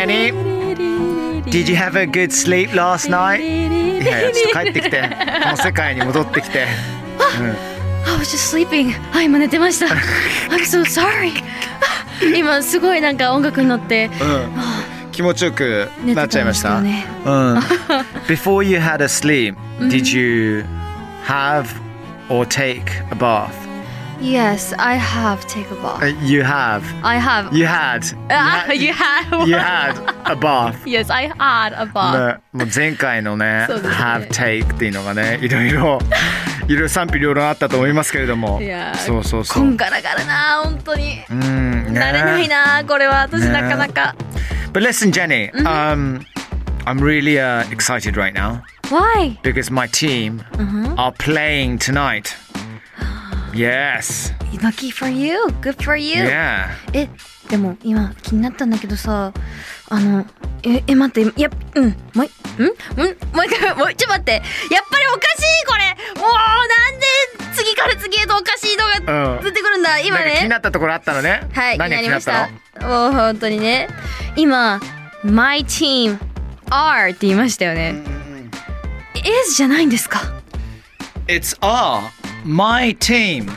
[0.00, 0.32] Jenny.
[1.50, 3.40] Did you have a good sleep last night?
[3.42, 5.02] いやいや、ちょっと帰ってきて、
[5.42, 6.66] この世界に戻ってきて。
[8.06, 8.92] I was just sleeping.
[9.12, 9.94] はい、今寝てました。
[10.48, 11.32] I'm so sorry.
[12.34, 16.70] 今すごいなんか音楽に乗ってうん、気持ちよく寝なってちゃいました。
[16.70, 17.58] たんですうん。
[18.26, 20.64] Before you had a sleep, did you
[21.26, 21.66] have
[22.30, 23.69] or take a bath?
[24.21, 26.01] Yes, I have take a bath.
[26.01, 26.83] Uh, You have.
[27.03, 27.53] I have.
[27.53, 28.05] You had.
[28.29, 29.45] Ah, you had.
[29.45, 30.87] You had a bath.
[30.87, 32.37] Yes, I had a bath.
[32.37, 35.99] ね、もう前回のねそうですね have take っていうのがねいろいろ
[36.67, 41.19] いろいろ賛否両論あったと思いますけれどもいやーそうそうそこうんがらがらな本当に。
[41.29, 44.15] うんね慣れないなこれは私ねなかなか。
[44.71, 46.21] But listen Jenny、um,
[46.85, 49.37] I'm really、uh, excited right now Why?
[49.43, 50.41] because my team
[50.97, 52.33] are playing tonight
[53.52, 54.32] Yes.
[54.62, 55.46] Lucky for you.
[55.60, 56.24] Good for you.
[56.24, 56.68] Yeah.
[56.92, 57.08] え
[57.48, 59.32] でも今気になったんだけどさ
[59.88, 60.24] あの
[60.62, 62.74] ええ待っていやうんもういうんうん
[63.34, 64.32] もう一回もうちょっと待って。
[64.32, 64.42] やっ
[64.90, 66.20] ぱりおかしいこれ。
[66.20, 67.06] もうなんで
[67.54, 69.44] 次から次へとおかしいのがうん。
[69.44, 71.48] 出てくるんだ、今なんか気にねなったところあったのね。
[71.52, 72.50] はい気になりました。
[72.78, 73.88] たもう本当にね。
[74.36, 74.80] 今
[75.24, 76.18] My team
[76.70, 77.94] are って言いましたよね。
[79.14, 80.20] is じゃないんですか
[81.26, 82.08] ？It's R
[82.44, 83.50] my team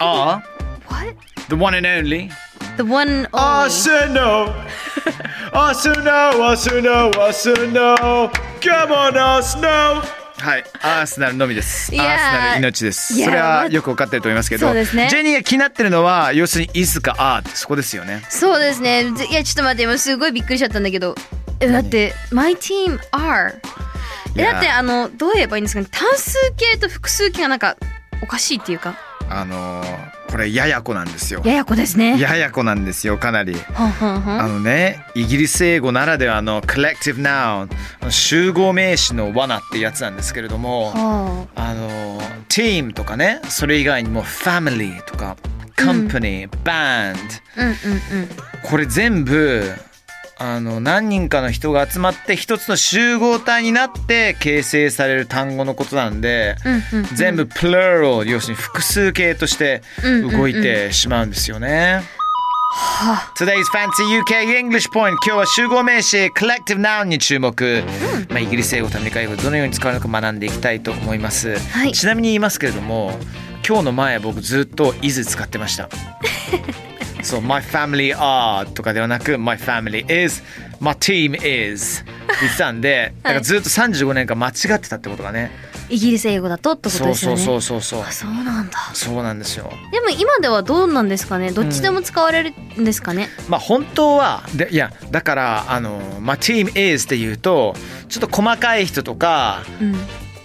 [0.00, 0.42] R
[0.88, 1.16] What?
[1.48, 2.30] the one and only
[2.76, 3.28] The one only.
[3.34, 4.54] Arsenal.
[5.52, 8.30] Arsenal Arsenal Arsenal.
[8.60, 10.02] Come on Arsenal.
[10.38, 11.92] はい、アーセナルのみです。
[11.92, 11.98] アー。
[11.98, 13.14] セナル命です。
[13.14, 14.84] それはよくわかってると思いますけど、ね。
[14.84, 18.24] ジェニーが気になってるのは要するに is か are そこですよね。
[18.28, 19.12] そうですね。
[19.12, 21.14] ぜいやちょっと待って今すごいびっくりしちゃったんだけど
[21.62, 23.54] えだって My team are
[24.34, 25.86] だってあのどう言えばいいんですかね。
[25.90, 27.76] 単数形と複数形がなんか
[28.22, 28.96] おかしいっていうか。
[29.28, 31.42] あのーこれややこなんですよ。
[31.44, 32.18] ややこですね。
[32.18, 33.54] ややこなんですよかなり。
[33.74, 37.68] あのねイギリス英語ならではの collective noun
[38.10, 40.92] 集合名詞の罠ってやつなんですけれども。
[40.92, 41.74] はあ。
[41.74, 42.18] の
[42.48, 45.36] チームとかねそれ以外にも family とか
[45.76, 47.12] company、band あ
[47.58, 47.74] うんうんう
[48.24, 48.28] ん。
[48.62, 49.70] これ全部
[50.44, 62.02] あの何人かの人が集まって一つの集合体になって形成される単語のことなんで、うんうん全部 plural 要するに複数形として動いてしまうんですよね。
[63.36, 67.84] Today's Fancy UK English Point 今日は集合名詞 Collective Noun に注目、
[68.30, 71.92] まあ、イギリス英語とアメリカ英語どのように使うのか学んでいきたいと思います、はい。
[71.92, 73.18] ちなみに言いますけれども
[73.66, 75.88] 今日の前僕ずっと is 使ってました
[77.22, 80.42] そう My family are とかではなく My family is
[80.80, 82.04] My team is
[82.40, 85.52] 言ってたんでだからずっと35年間間違ってたってことがね、
[85.88, 87.36] イギリス英語だとってことそうですよね。
[87.38, 88.78] そうそうそうそうあそうなんだ。
[88.92, 89.70] そうなんですよ。
[89.92, 91.52] でも今ではどうなんですかね？
[91.52, 97.76] どっちでも使われるんですかね、まあ本当はでいやだからあのまあ Team is っていうと
[98.08, 99.94] ちょっと細かい人とかうん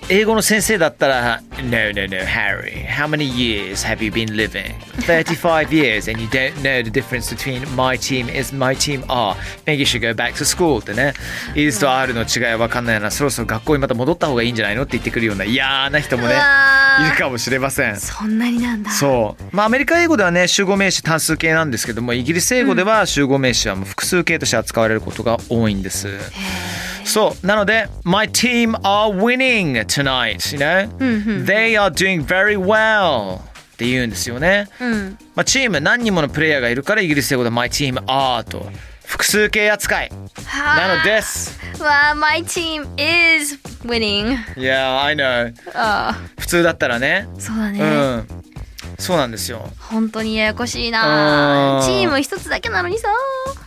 [0.10, 2.86] 英語の先生だったら No no no Harry.
[2.86, 4.74] How many years have you been living?
[5.02, 9.36] 35 years and you don't know the difference between my team is my team are.
[9.66, 11.14] Maybe you should go back to school ってね。
[11.56, 13.06] is と are の違いは分かんないな。
[13.08, 14.84] らそろそろ学校にまた戻った方がいいんじゃないの？
[14.84, 17.98] って言ってくるような嫌な人もねいるかもしれません。
[17.98, 18.92] そんなになんだ。
[18.92, 19.44] そう。
[19.54, 26.08] まあアメリカ英語ではね集合名詞単数形なんですけどもイギリス英語では集合名詞はもう複数形として扱われることが多いんです。
[27.08, 27.48] そう。
[27.48, 31.46] なので My team are winning tonight you know?
[31.46, 33.42] They are doing very well っ
[33.78, 34.70] て言うんですよね。
[34.82, 38.70] うんまあ、チーム何人ものプレイヤーがいるからイギリス英語で My team are と。
[39.06, 40.12] 複数形扱い。
[40.54, 41.58] なのです。
[41.82, 44.36] わあ my team is winning.
[44.56, 45.54] Yeah, I know.
[45.74, 47.26] あ普通だったらね。
[47.38, 48.28] あそうだね、うん。
[49.00, 49.70] そうなんですよ。
[49.80, 51.78] 本当にややこしいな。
[51.78, 51.86] うん。
[51.86, 53.08] チーム一つだけなのにさ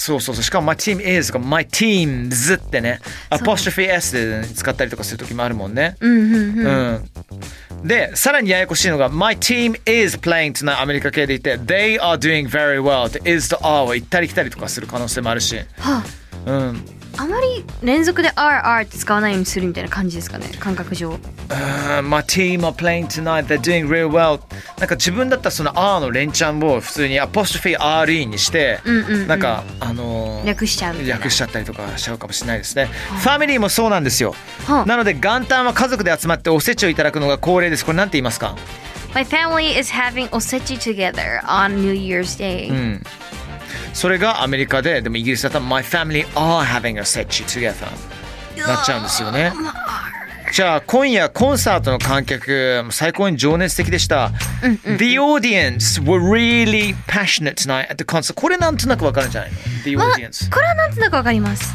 [0.00, 0.42] そうそうそう。
[0.42, 5.96] しかも my team is とか my teams ってね、apostrophe s で使ったりとかする時もあるもんね。
[6.00, 7.86] うんうんうん、うん。
[7.86, 13.82] で、さらにややこしいのが my team is playing tonight アメリカ系で言って they are doing very well って is と are
[13.82, 15.58] を行ったり来たりとかする可能性もあるし。
[15.78, 16.02] は
[16.46, 16.99] うん。
[17.20, 23.46] あ、あまり連続で RR って使わないようにするみたいな感じですかね感覚上うん My team are playing tonight.
[23.46, 24.40] They're doing real well.
[24.78, 32.86] なんか自分だったらその R の連チャンを普通にアポストフィー RE にして、んうんうんなんかあのー略しちゃうみたいな略しちゃったりとかしちゃうかもしれないですね。
[32.86, 34.34] ファミリーもそうなんですよ。
[34.66, 37.84] はあなので元旦は家族で集まっておせちをいただくのが恒例です。
[37.84, 38.56] これなんて言いますか
[39.14, 43.02] ？My family is having osechi together on New Year's Day、うん。
[43.92, 47.86] それがアメリカで、でもイギリスだったら My family are having a sechi together
[48.66, 49.52] なっちゃうんですよね。
[50.52, 54.32] じゃあ今夜コンサートの観客最高に情熱的でした。
[54.98, 58.34] The audience were really passionate tonight at the concert.
[58.34, 60.50] これなんとなくわかるんじゃないの ?The まあ audience。
[60.50, 61.72] これはなんとなくわかります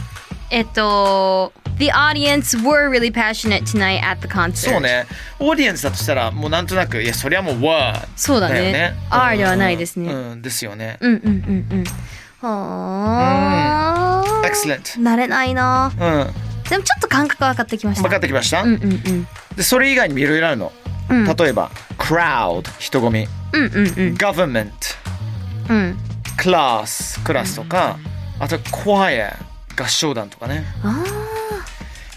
[0.52, 4.72] えっと The audience were really passionate tonight at the concert.
[4.72, 5.06] そうね。
[5.40, 8.72] オーディエンスだとしたらもうなんとなく、いや、それはもう word そうだね。
[8.72, 8.96] ね。
[9.10, 10.12] R ではないですね。
[10.12, 10.98] うん、うんですよね。
[11.02, 11.84] うんうんうんうん。
[12.42, 15.02] はあ Excellent。
[15.02, 15.92] 慣れないな。
[15.94, 16.00] うん。
[16.70, 18.04] でもちょっと感覚分かってきました。
[18.04, 19.28] 分かってきました、うんうんうん。
[19.56, 20.72] で、それ以外にもいろいろあるの。
[21.10, 21.26] うん。
[21.26, 23.28] 例えば、crowd、人混み。
[23.54, 24.16] うんうんうん。
[24.16, 24.72] government、
[25.70, 25.98] うん。
[26.38, 27.98] クラス、クラスとか、
[28.40, 29.34] あと、choir、
[29.78, 30.66] 合唱団とかね。
[30.84, 31.04] あ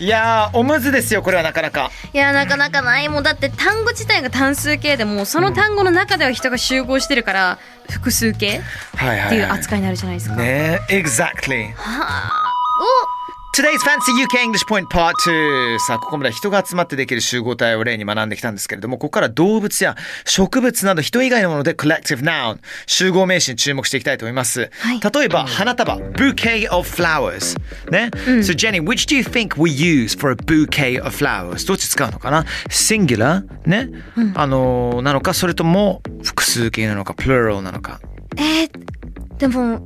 [0.00, 1.90] いやー、おむずですよ、これはなかなか。
[2.12, 7.58] ーいやなかなかないもんだって単語自体が単数形でもその単語の中では人が集合してるから
[7.90, 8.60] 複数形
[8.96, 9.26] はいはい、はい。
[9.26, 11.72] っていう扱いになるじゃないですか、ねえ、exactly。
[11.74, 13.17] はあ
[13.58, 27.58] Today's Fancy UK English Point Part 2さあここまでは人が集まってできる集合体を例に学んできたんですけれどもここから動物や植物など人以外のもので Collective Noun 集合名詞に注目していきたいと思います、はい例えば花束 Bouquet of Flowers
[27.90, 28.10] ね、
[28.42, 33.90] So Jenny which do you think we use for a bouquet of flowers どっち使うのかな Singular ね、
[34.36, 38.00] あのーなのかそれとも複数形なのか Plural なのか
[38.36, 39.84] えー、でも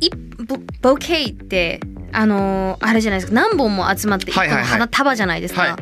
[0.00, 0.08] い
[0.46, 1.78] ボボケイって
[2.12, 5.78] あのーあれじゃないですか何本も集まって一個のはいはいはい花束じゃないですか、は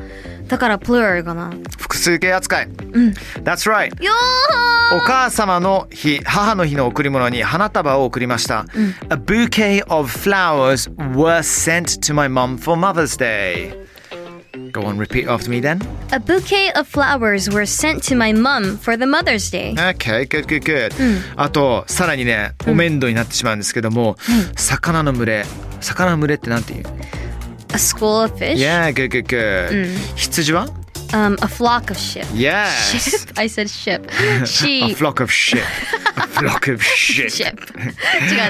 [0.49, 2.69] だからプルーラかな複数形扱い、
[3.45, 4.13] That's right よ
[4.93, 8.67] お母様の日、母の日の贈り物に花束を贈りました。
[9.11, 13.73] A bouquet of flowers was sent to my mom for Mother's Day.
[14.73, 15.79] Go on, repeat after me then.
[16.11, 20.49] A bouquet of flowers were sent to my mum for the Mother's Day Okay, good,
[20.49, 20.93] good, good.
[21.37, 24.17] あと、さらにね、お面倒になってしまうんですけども、
[24.57, 25.45] 魚の群れ。
[25.82, 26.86] 魚の群れってなんて言う
[27.74, 29.90] A school of fish ?Yeah, good, good, good.
[30.16, 30.68] 羊は
[31.12, 32.98] um, A flock of ship Yes.
[32.98, 34.08] Ship I said ship
[34.42, 35.62] A Sheep flock of shit.
[36.25, 37.41] A flock of shit.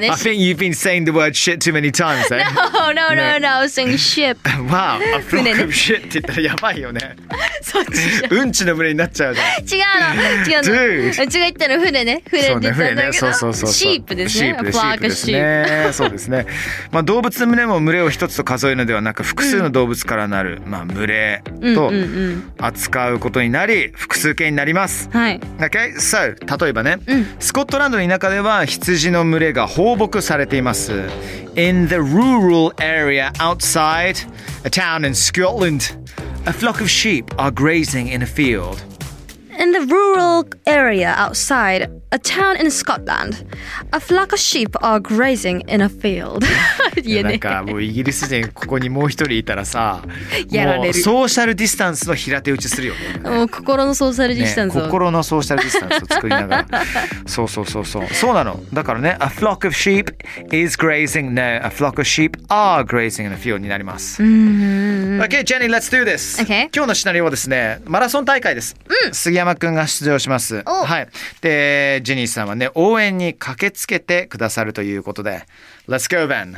[0.00, 2.42] ね I think you've been saying the word shit too many times, eh?
[2.74, 4.38] Oh no no no I was saying ship
[4.70, 7.16] Wow, a 船 flock ね of shit って言ったらやばいよね。
[7.62, 9.46] そっちじゃうんちの群れになっちゃうじゃん。
[9.48, 12.92] 違うの違うのうちが言ったの船ね船って言った。
[12.92, 13.72] んだけどそうそうそうそう。
[13.72, 15.88] シープですねシープで A シープですね。
[15.92, 16.46] そうですね。
[16.90, 25.08] まあ動物の群れも群れを一つと数えるのではなく、複数の動物からなる、まあ群れとうんうんうん扱うことになり、複数形になります。
[25.12, 25.94] はい Okay?
[25.96, 26.98] So, 例えばね、
[27.38, 30.91] スコットランドの田舎では羊の群れが放牧されています。
[31.55, 34.17] In the rural area outside
[34.63, 35.97] a town in Scotland,
[36.45, 38.77] a flock of sheep are grazing in a field.
[39.60, 43.44] In the rural area outside a town in Scotland,
[43.92, 46.44] a flock of sheep are grazing in a field.
[47.04, 50.02] いやなんかもうイギリス人ここにもう一人いたらさ
[50.50, 56.82] やられるソーシャルディスタンスの平手打ちするよねもう心のソーシャルディスタンスを、心のソーシャルディスタンスを作りながら
[57.26, 60.12] そうそうそうそうそうなのだからね A flock of sheep
[60.52, 65.66] is grazing no a flock of sheep are grazing in a field になります Okay Jenny
[65.66, 68.74] let's do this、Okay 今日のシナリオはですねマラソン大会です、
[69.12, 71.08] 杉山くんが出場しますおはい
[71.40, 75.46] でジェニーさんはね応援に駆けつけてくださるということで
[75.88, 76.56] Let's go Ben、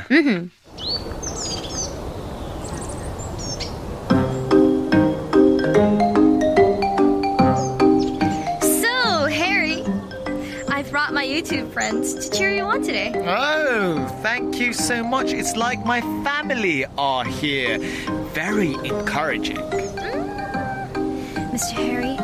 [10.93, 13.11] brought my YouTube friends to cheer you on today.
[13.15, 15.33] Oh, thank you so much.
[15.33, 17.79] It's like my family are here.
[18.31, 19.57] Very encouraging.
[21.51, 21.73] Mr.
[21.73, 22.15] Harry,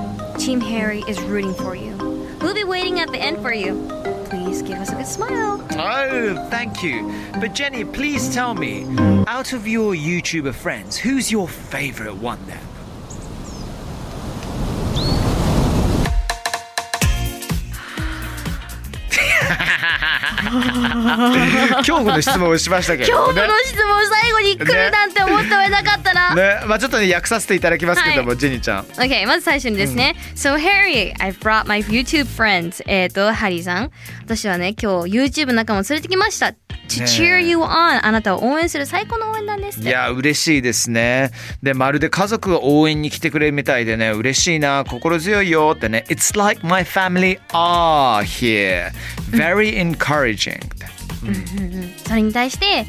[0.49, 1.95] Team Harry is rooting for you.
[2.41, 3.87] We'll be waiting at the end for you.
[4.31, 5.63] Please give us a good smile.
[5.73, 7.13] Oh, thank you.
[7.33, 8.87] But Jenny, please tell me,
[9.27, 12.68] out of your YouTuber friends, who's your favorite one then?
[21.85, 26.35] 今日の質問をしましたけど、ね、今日の質問最後に来るなんて思ってはいなかったな。
[26.35, 28.83] ね、まあちょっとね訳させていただきますけども、ジェニーちゃん。
[28.83, 30.15] Okay, まず最初にですね。
[30.35, 32.83] So Harry, I've brought my YouTube friends.
[32.87, 33.91] えっと、ハリーさん。
[34.23, 36.53] 私はね、今日 YouTube 仲間を連れてきました。
[36.89, 37.99] To ね cheer you on.
[38.03, 39.79] あなたを応援する最高の応援団です。
[39.79, 41.31] いや嬉しいですね。
[41.61, 46.05] でまるで家族が応援に来てくれるみたいでね嬉しいな心強いよってね。
[46.09, 48.91] It's like my family are here.
[49.31, 50.59] Very encouraging.
[52.07, 52.85] それに対して、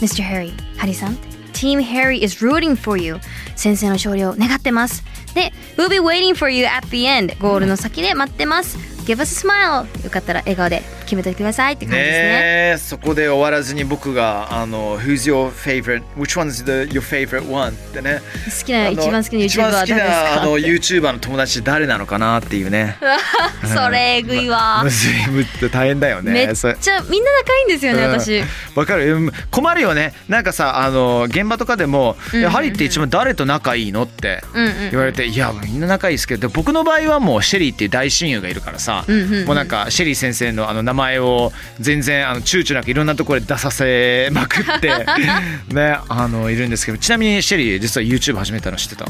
[0.00, 0.22] Mr.
[0.22, 1.16] Harry、ハリーさん。
[1.52, 3.18] Team Harry is rooting for you.
[3.56, 5.04] 先生の勝利を願ってます。
[5.34, 7.38] で、We'll be waiting for you at the end.
[7.40, 8.78] ゴールの先で待ってます。
[9.06, 10.04] Give us a smile.
[10.04, 12.76] よかったら笑顔で決めてくださいって感じですね。
[12.78, 16.02] そこで終わらずに僕があの Who's your favorite?
[16.16, 17.70] Which one's the your favorite one?
[17.70, 18.20] ってね。
[18.60, 20.04] 好きな、一番好きな YouTuber は誰ですか？
[20.36, 22.38] なあの YouTuber の友達誰なのかな？
[22.38, 22.96] っていうね。
[23.74, 24.90] それえぐいわむ。
[24.90, 26.32] ずいむって大変だよね。
[26.32, 28.42] めっちゃみんな仲いいんですよね、うん私。
[28.74, 39.46] わかるうん困るよねなんかさあの現場とかでも「うんうんうんえハリーって一番誰と仲いいの?」ってうんうん言われて「いやみんな仲いいですけどで僕の場合はもうシェリーっていう大親友がいるからさ、うんうんうん。
[39.46, 44.88] もうなんかシェリー先生のあの名前を全然あの躊躇なくいろんなところで出させまくって
[45.74, 49.06] ねあのいるんですけどちなみにシェリー実は YouTube 始めたの知ってた？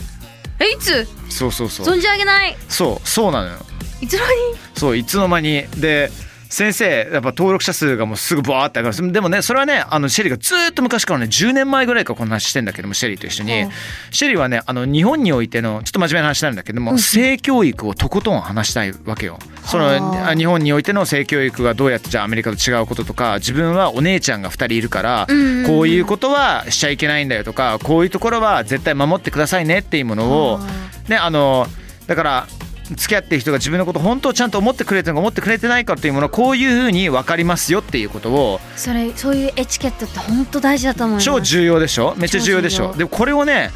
[0.60, 1.06] え、いつ？
[1.28, 1.86] そうそうそう。
[1.86, 2.56] 存じ上げない。
[2.68, 3.58] そうそうなのよ。
[4.00, 4.34] いつの間に？
[4.76, 5.64] そういつの間に？
[5.76, 6.10] で
[6.52, 13.70] 先生やっぱ登録者数がもうすぐバーって上がるでもねそれはねあのシェリーがずーっと昔からね10年前ぐらいからこんな話してんだけどもシェリーと一緒に、うん。
[14.10, 19.38] シェリーはねあの日本においてのちょっと真面目な話なんだけども、性教育をとことん話したいわけよ。
[19.64, 25.66] その日本においての性教育がどうやってじゃあアメリカと違うこととか自分はお姉ちゃんが2人いるから、うんうんうん。
[25.68, 30.60] こういうことはしちゃいけないんだよとかこういうところは絶対守ってくださいねっていうものをは
[31.08, 31.66] ねあの
[32.06, 32.46] だから
[32.94, 41.24] 付き合ってる人が自分のことを本当ちゃんと思ってくれてるのか思ってくれてないかっていうものをこういうふうに分かりますよっていうことをそれ、そういうエチケットって本当大事だと思います。
[41.24, 42.14] 超重要でしょ？
[42.16, 42.94] めっちゃ重要でしょ？
[42.94, 43.70] でもこれをね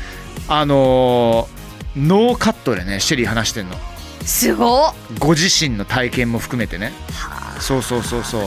[0.49, 1.56] あのー
[1.96, 3.76] ノーカットでねシェリー話してんの。
[4.23, 4.94] すごっ。
[5.18, 6.92] ご自身の体験も含めてね。
[7.58, 8.42] そうそうそうそう。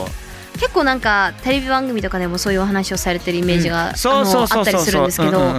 [0.60, 5.52] 結構なんかテレビ番組とかでもそういうお話をされてるイメージが、あったりするんですけど、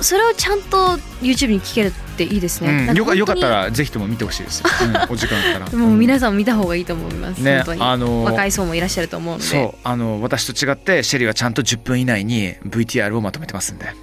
[0.00, 1.92] それをちゃんと YouTube に聞けるっ
[2.26, 2.88] ていいですね。
[2.90, 7.38] うんよかったららぜひとも見てほしいです、うん お時間あったらもう皆さん見た方がいいと思います。
[7.38, 9.44] ね本当に、あのー若い層もいらっしゃると思うので。
[9.44, 13.94] そうあの私と違ってシェリーはちゃんと10分以内に VTR をまとめてますんで、 はい、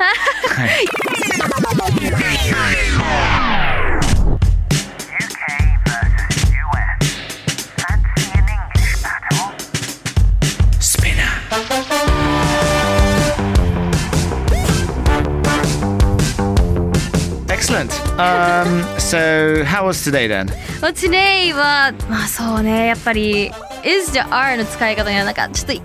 [18.18, 20.48] Um, so, how was today then?
[20.82, 22.88] Well, today はまあそうね。
[22.88, 23.52] やっぱり
[23.84, 25.82] is じゃ are の使い方にはなんかちょっとい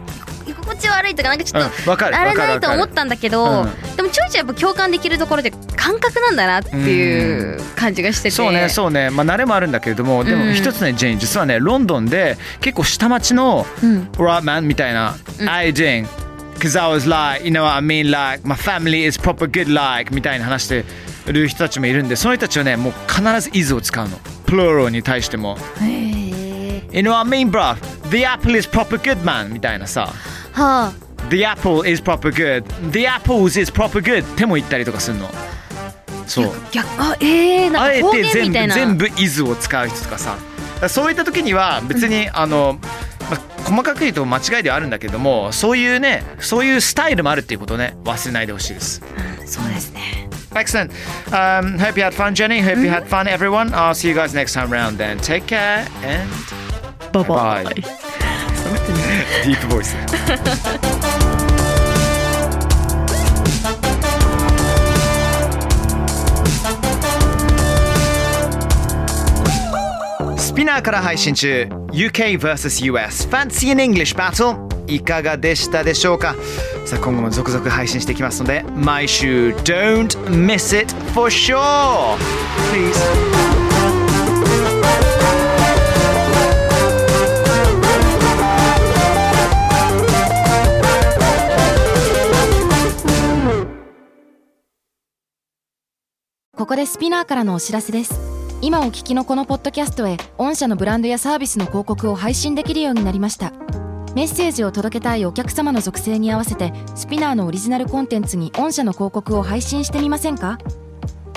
[0.46, 8.30] 居心地悪いとかなんかちょっとうんわかる慣れないと思ったんだけど、うでもちょいちょいやっぱ共感できるところで感覚なんだなっていう感じがしてて。
[8.30, 9.10] そうねそうね。
[9.10, 10.46] まあ慣れもあるんだけれどもでうん。
[10.48, 16.06] も一つねジェイン実はねロンドンで結構下町のうん「ラーマン」みたいな「I doing?」
[16.54, 20.14] Because I was like, you know what I mean, like, my family is proper good, like,
[20.14, 20.84] みたいな話して
[21.26, 24.18] る人たちもいるんで、その人たちはね、もう必ず is を使うの。
[24.46, 25.56] プロロに対しても。
[25.80, 27.76] You know what I mean, bro?
[28.10, 29.48] The apple is proper good, man.
[29.52, 30.12] みたいなさ。
[30.52, 30.92] はあ
[31.30, 32.64] The apple is proper good.
[32.90, 34.24] The apples is proper good.
[34.24, 35.30] っても言ったりとかするの。
[36.26, 36.52] そう。
[36.70, 40.36] 逆あえー、なんあえて全部全部 is を使う人とかさ。
[40.88, 42.78] そういった時には別に、あの、
[43.30, 49.00] まあ、細かく言うと間違いではあるんだけどもそういうねそういうスタイルもあるっていうことをね忘れないでほしいです。
[49.46, 50.91] そうですね Excellent.
[51.31, 52.59] Um, hope you had fun, Jenny.
[52.59, 53.74] Hope you had fun, everyone.
[53.74, 55.17] I'll see you guys next time round then.
[55.19, 56.29] Take care and
[57.12, 57.74] bye bye.
[59.43, 59.95] Deep voice.
[70.38, 76.36] スピナーから配信中 UK vs.US Fancy in English Battle いかがでしたでしょうか
[76.92, 82.18] さあ今後も続々配信していきますので毎週 Don't miss it for sure!
[82.70, 82.92] Please.
[96.54, 98.20] ここでスピナーからのお知らせです。
[98.61, 103.81] 今お聞きのこのポッドキャストへ御社のブランドやサービスの広告を配信できるようになりました。
[104.14, 110.59] メッセージを届けたいお客様の属性に合わせて SPINEAR のオリジナルコンテンツに御社の広告を配信してみませんか？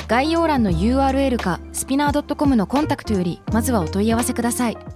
[0.07, 4.95] 概要欄の URL かスピナー .com のコンタクトよりまずはお問い合わせください。